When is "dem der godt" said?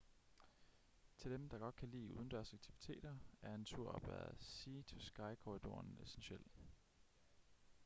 1.31-1.75